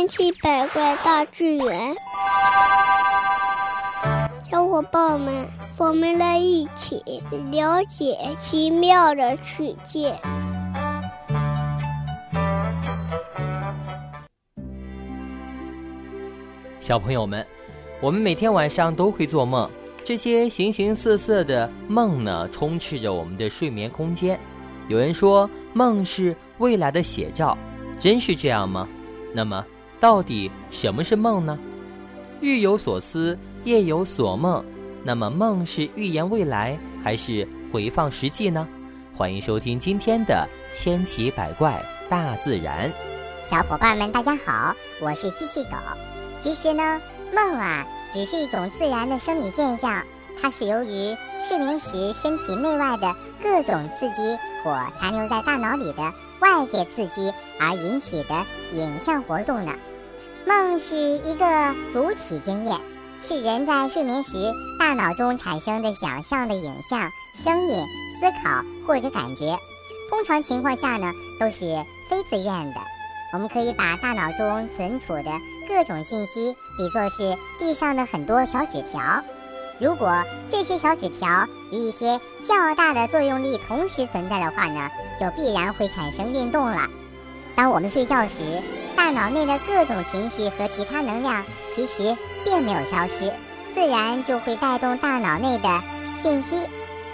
[0.00, 1.94] 千奇百怪大自然，
[4.42, 7.02] 小伙伴们，我们来一起
[7.50, 10.18] 了解奇妙的世界。
[16.80, 17.46] 小朋友们，
[18.00, 19.70] 我们每天晚上都会做梦，
[20.02, 24.40] 这些形形色色的梦呢，充斥着我们的睡眠空间。
[24.88, 27.54] 有人说，梦是未来的写照，
[27.98, 28.88] 真是这样吗？
[29.34, 29.62] 那么，
[30.00, 31.58] 到底什么是梦呢？
[32.40, 34.64] 日有所思，夜有所梦。
[35.04, 38.66] 那么，梦是预言未来，还是回放实际呢？
[39.14, 42.90] 欢迎收听今天的《千奇百怪大自然》。
[43.44, 45.76] 小伙伴们，大家好，我是机器狗。
[46.40, 46.98] 其实呢，
[47.34, 50.02] 梦啊，只是一种自然的生理现象，
[50.40, 51.14] 它是由于
[51.46, 57.30] 睡眠时身体内外的各种刺激或残留在大脑里的外界刺激。
[57.62, 59.74] 而引起的影像活动呢？
[60.46, 62.78] 梦是一个主体经验，
[63.20, 64.36] 是人在睡眠时
[64.78, 67.84] 大脑中产生的想象的影像、声音、
[68.18, 69.56] 思考或者感觉。
[70.08, 71.60] 通常情况下呢，都是
[72.08, 72.80] 非自愿的。
[73.32, 75.30] 我们可以把大脑中存储的
[75.68, 79.22] 各种信息比作是地上的很多小纸条。
[79.78, 86.88] 如果这些小纸条与一些较大的作用力同时存在的话呢，就必然会产生运动了。
[87.54, 88.34] 当我们睡觉时，
[89.00, 91.42] 大脑内的各种情绪和其他能量
[91.74, 93.32] 其实并没有消失，
[93.74, 95.82] 自然就会带动大脑内的
[96.22, 96.68] 信息，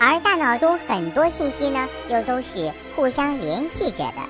[0.00, 4.20] 而大脑中很多信息呢，又都是互相联系着的，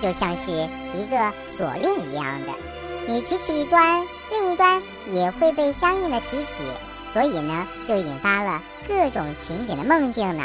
[0.00, 0.52] 就像是
[0.94, 2.52] 一个锁链一样的，
[3.08, 6.62] 你提起一端，另一端也会被相应的提起，
[7.12, 10.44] 所以呢，就引发了各种情景的梦境呢。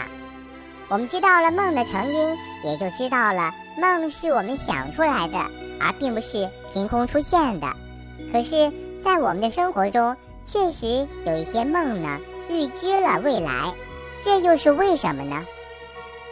[0.88, 5.38] 我们知道了梦的成因，也就知道了梦是我们想出来的，
[5.80, 7.68] 而并不是凭空出现的。
[8.32, 8.72] 可是，
[9.04, 13.74] 在我们的生活中，确实有一些梦呢，预知了未来，
[14.22, 15.46] 这又是为什么呢？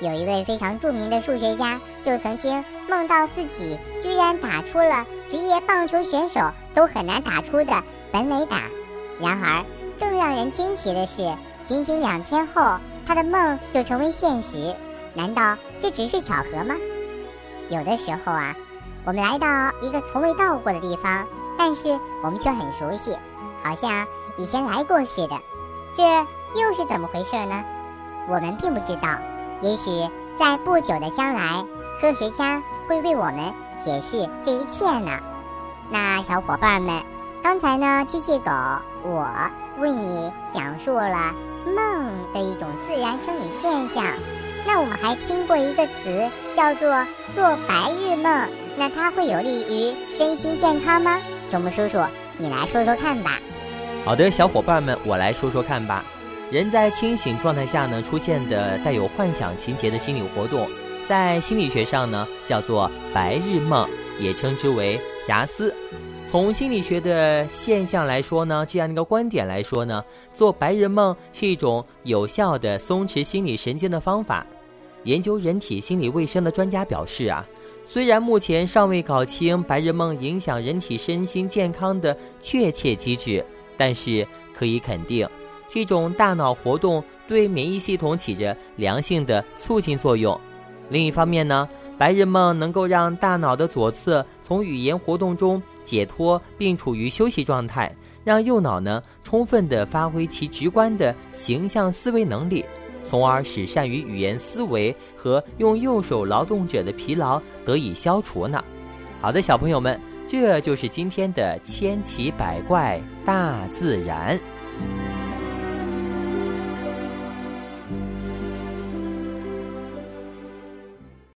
[0.02, 6.40] 有一位非常著名的数学家，就曾经梦到自己居然打出了职业棒球选手
[6.76, 8.62] 都很难打出的本垒打。
[9.20, 9.66] 然而，
[10.00, 11.34] 更让人惊奇的是，
[11.68, 12.78] 仅仅两天后。
[13.08, 14.76] 他的梦就成为现实，
[15.14, 16.76] 难道这只是巧合吗？
[17.70, 18.54] 有的时候啊，
[19.08, 21.26] 我们来到一个从未到过的地方，
[21.58, 23.18] 但是我们却很熟悉，
[23.64, 25.40] 好像以前来过似的。
[25.94, 26.04] 这
[26.60, 27.64] 又是怎么回事呢？
[28.28, 29.08] 我们并不知道。
[29.62, 29.90] 也许
[30.38, 31.66] 在不久的将来，
[32.02, 33.54] 科学家会为我们
[33.86, 35.18] 解释这一切呢。
[35.90, 37.02] 那小伙伴们，
[37.42, 38.52] 刚才呢，机器狗
[39.04, 39.26] 我
[39.80, 41.34] 为你讲述了。
[41.66, 44.06] 梦的一种自然生理现象，
[44.78, 46.88] 那我还听过一个词叫做
[47.34, 51.20] 做白日梦，那它会有利于身心健康吗？
[51.50, 51.98] 熊木叔叔，
[52.38, 53.40] 你来说说看吧。
[54.06, 56.06] 好的，小伙伴们，我来说说看吧。
[56.52, 60.70] 人在清醒状态下呢，出现的带有幻想情节的心理活动，
[61.10, 63.90] 在心理学上呢叫做白日梦，
[64.20, 65.74] 也称之为遐思。
[66.30, 70.04] 从心理学的现象来说呢，这样一个观点来说呢，
[70.36, 74.46] 做白日梦是一种有效的松弛心理神经的方法。
[75.04, 77.46] 研究人体心理卫生的专家表示啊，
[77.86, 83.44] 虽然目前尚未搞清白日梦影响人体身心健康的确切机制，
[83.78, 85.28] 但是可以肯定，
[85.70, 90.40] 这种大脑活动对免疫系统起着良性的促进作用。
[90.90, 91.68] 另一方面呢。
[92.00, 97.92] 白日梦能够让大脑的左侧从语言活动中解脱，并处于休息状态，
[98.24, 102.64] 让右脑呢充分的发挥其直观的形象思维能力，
[103.08, 108.62] 从而使善于语言思维和用右手劳动者的疲劳得以消除呢。
[109.22, 109.98] 好的，小朋友们，
[110.28, 114.38] 这就是今天的千奇百怪大自然。